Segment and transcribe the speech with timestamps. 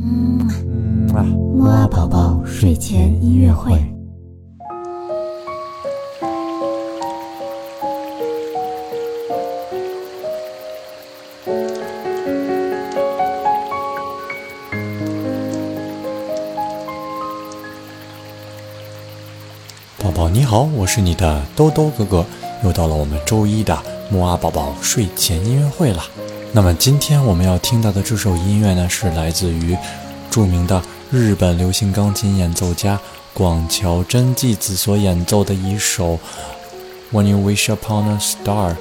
[0.00, 3.72] 嗯啊，木啊宝宝睡前音乐会。
[19.98, 22.24] 宝宝你好，我是你的兜兜哥哥，
[22.62, 23.76] 又到了我们周一的
[24.10, 26.02] 木啊宝宝睡前音乐会了。
[26.50, 29.76] 那么今天我们要听到的这首音乐呢，是来自于
[30.30, 32.98] 著名的日本流行钢琴演奏家
[33.34, 36.14] 广桥真纪子所演奏的一首
[37.12, 38.72] 《When You Wish Upon a Star》。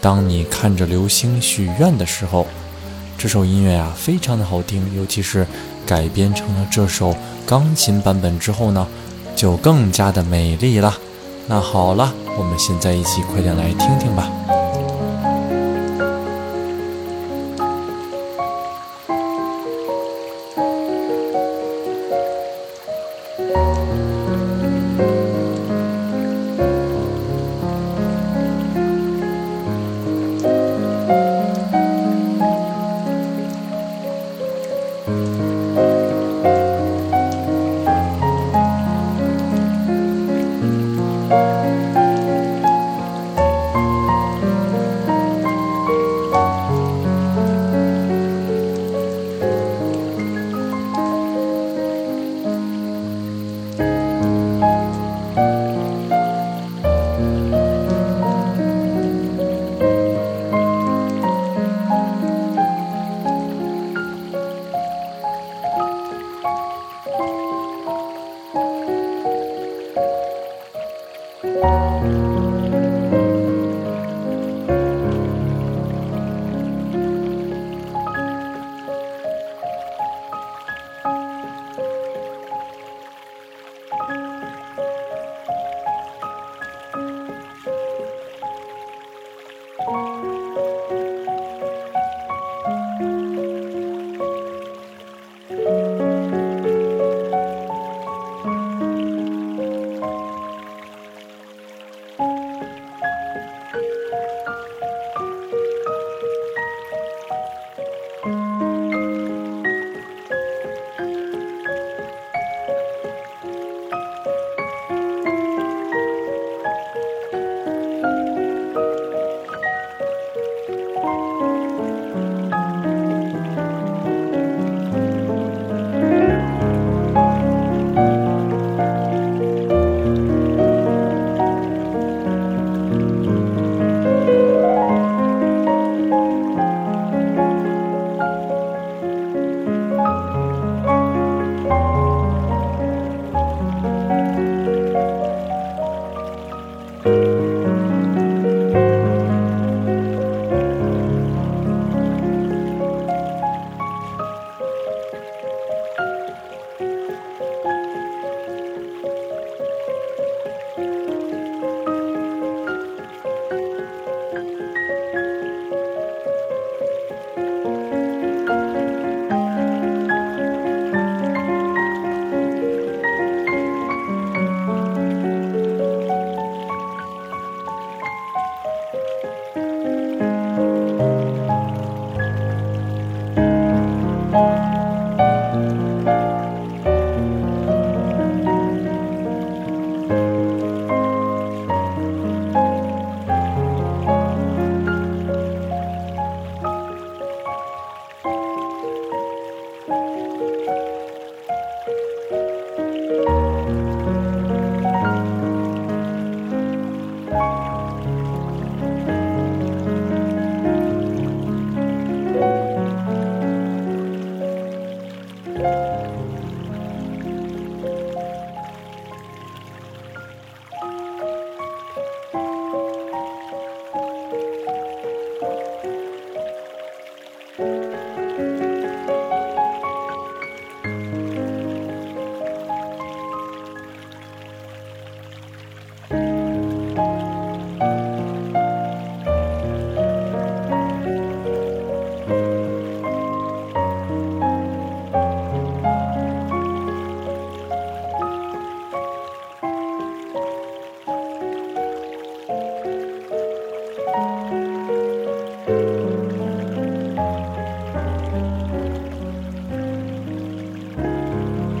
[0.00, 2.46] 当你看着流星许愿的时候，
[3.18, 5.46] 这首音乐啊非常的好听，尤其是
[5.84, 8.86] 改编成了这首钢琴版本之后呢，
[9.36, 10.96] 就更加的美丽了。
[11.48, 14.30] 那好了，我们现在一起快点来听听吧。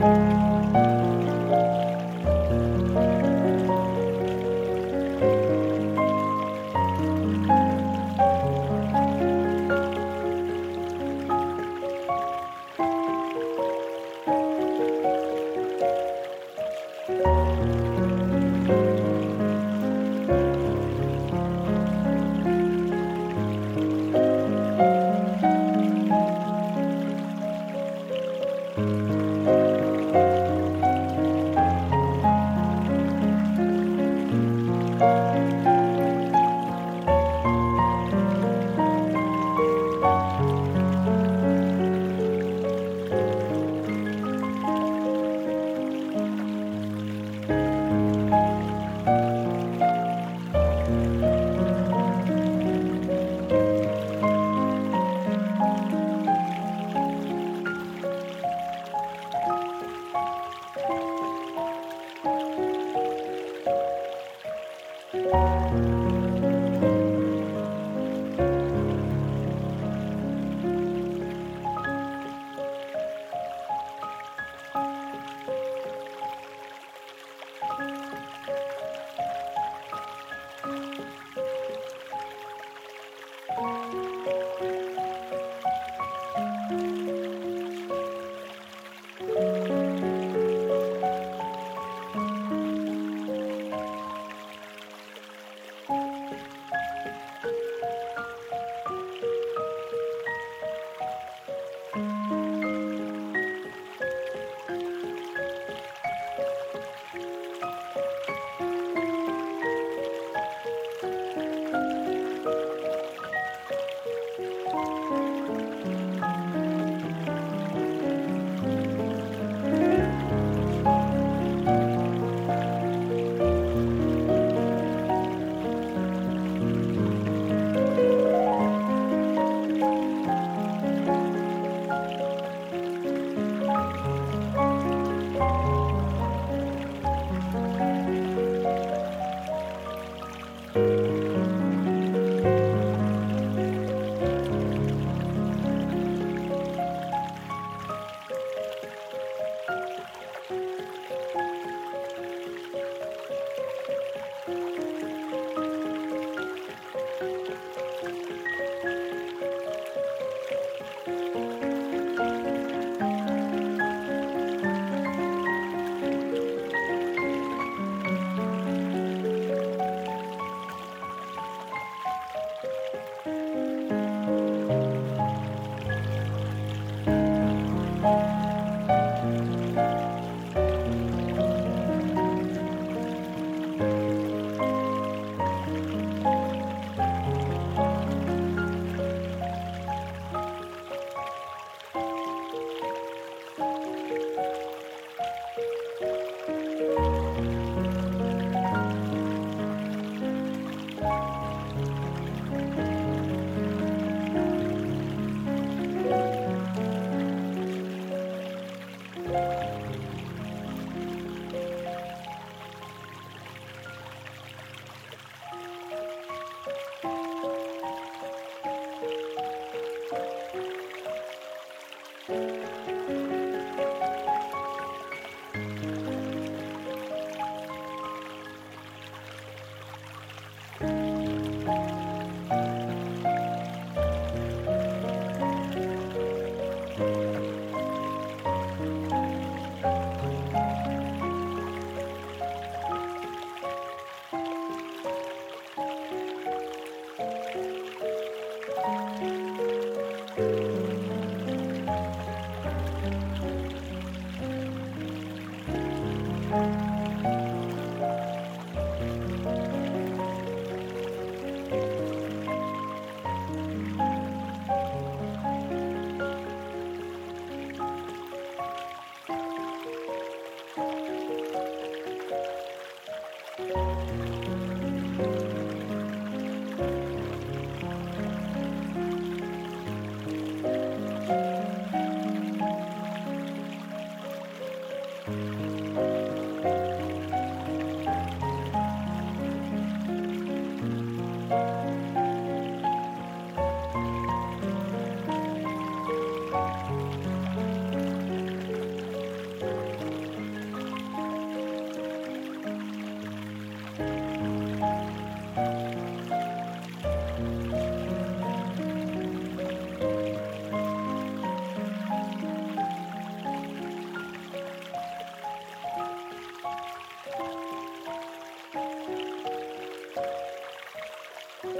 [0.00, 0.39] 嗯。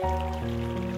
[0.03, 0.90] Música